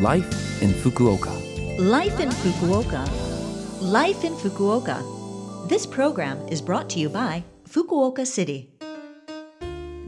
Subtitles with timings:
[0.00, 1.30] Life in Fukuoka.
[1.78, 3.08] Life in Fukuoka.
[3.80, 5.68] Life in Fukuoka.
[5.68, 8.68] This program is brought to you by Fukuoka City.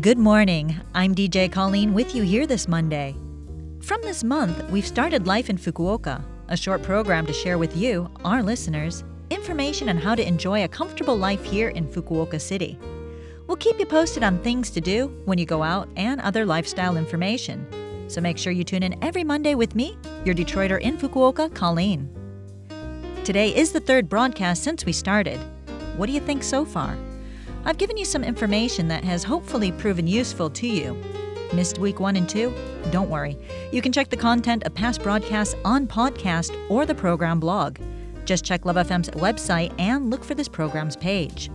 [0.00, 0.76] Good morning.
[0.94, 3.16] I'm DJ Colleen with you here this Monday.
[3.80, 8.08] From this month, we've started Life in Fukuoka, a short program to share with you,
[8.24, 12.78] our listeners, information on how to enjoy a comfortable life here in Fukuoka City.
[13.48, 16.96] We'll keep you posted on things to do when you go out and other lifestyle
[16.96, 17.66] information.
[18.12, 22.10] So make sure you tune in every Monday with me, your Detroiter in Fukuoka, Colleen.
[23.24, 25.40] Today is the third broadcast since we started.
[25.96, 26.98] What do you think so far?
[27.64, 30.94] I've given you some information that has hopefully proven useful to you.
[31.54, 32.54] Missed week one and two?
[32.90, 33.38] Don't worry.
[33.72, 37.78] You can check the content of past broadcasts on podcast or the program blog.
[38.26, 41.50] Just check Love FM's website and look for this program's page.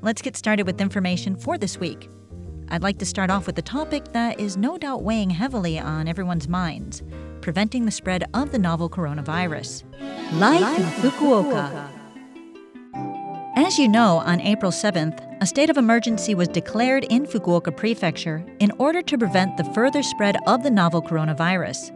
[0.00, 2.08] Let's get started with information for this week.
[2.72, 6.08] I'd like to start off with a topic that is no doubt weighing heavily on
[6.08, 7.02] everyone's minds
[7.42, 9.82] preventing the spread of the novel coronavirus.
[10.38, 11.88] Life in Fukuoka.
[13.56, 18.42] As you know, on April 7th, a state of emergency was declared in Fukuoka Prefecture
[18.60, 21.90] in order to prevent the further spread of the novel coronavirus.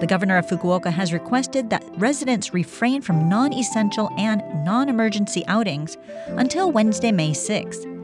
[0.00, 5.46] The governor of Fukuoka has requested that residents refrain from non essential and non emergency
[5.46, 5.96] outings
[6.28, 7.95] until Wednesday, May 6th.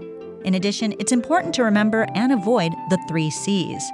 [0.45, 3.91] In addition, it's important to remember and avoid the three C's.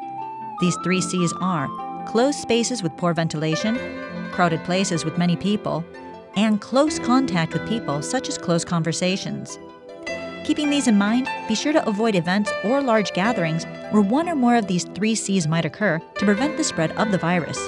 [0.61, 1.69] These three C's are
[2.07, 3.79] closed spaces with poor ventilation,
[4.33, 5.85] crowded places with many people,
[6.37, 9.59] and close contact with people, such as close conversations.
[10.45, 14.35] Keeping these in mind, be sure to avoid events or large gatherings where one or
[14.35, 17.59] more of these three C's might occur to prevent the spread of the virus.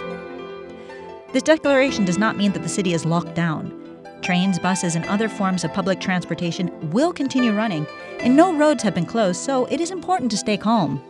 [1.34, 3.76] This declaration does not mean that the city is locked down.
[4.22, 7.86] Trains, buses, and other forms of public transportation will continue running,
[8.22, 11.02] and no roads have been closed, so it is important to stay calm.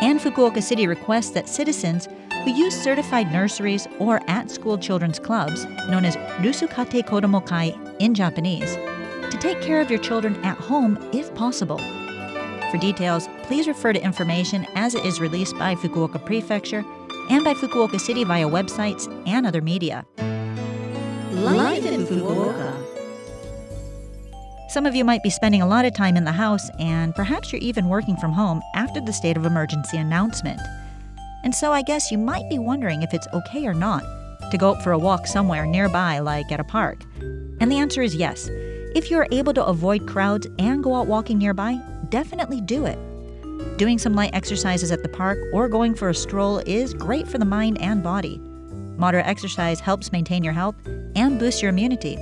[0.00, 2.08] And Fukuoka City requests that citizens
[2.44, 7.76] who use certified nurseries or at school children's clubs, known as Rusu Katei Kodomo Kai
[8.00, 8.74] in Japanese,
[9.30, 11.78] to take care of your children at home if possible.
[12.70, 16.84] For details, please refer to information as it is released by Fukuoka Prefecture
[17.30, 20.04] and by Fukuoka City via websites and other media.
[21.30, 22.91] Life in Fukuoka.
[24.72, 27.52] Some of you might be spending a lot of time in the house, and perhaps
[27.52, 30.58] you're even working from home after the state of emergency announcement.
[31.44, 34.02] And so I guess you might be wondering if it's okay or not
[34.50, 37.04] to go out for a walk somewhere nearby, like at a park.
[37.60, 38.48] And the answer is yes.
[38.94, 41.78] If you are able to avoid crowds and go out walking nearby,
[42.08, 42.98] definitely do it.
[43.76, 47.36] Doing some light exercises at the park or going for a stroll is great for
[47.36, 48.38] the mind and body.
[48.96, 50.76] Moderate exercise helps maintain your health
[51.14, 52.16] and boost your immunity.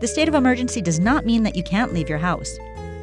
[0.00, 2.58] The state of emergency does not mean that you can't leave your house.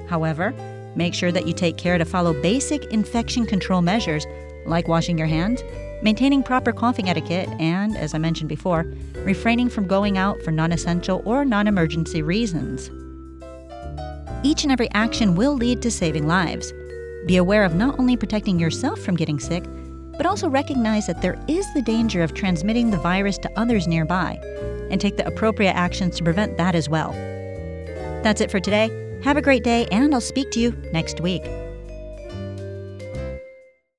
[0.10, 0.52] However,
[0.96, 4.26] make sure that you take care to follow basic infection control measures
[4.66, 5.62] like washing your hands,
[6.02, 10.72] maintaining proper coughing etiquette, and, as I mentioned before, refraining from going out for non
[10.72, 12.90] essential or non emergency reasons.
[14.42, 16.74] Each and every action will lead to saving lives.
[17.28, 19.64] Be aware of not only protecting yourself from getting sick,
[20.18, 24.40] but also recognize that there is the danger of transmitting the virus to others nearby
[24.90, 27.12] and take the appropriate actions to prevent that as well.
[28.24, 28.90] That's it for today.
[29.24, 31.44] Have a great day, and I'll speak to you next week.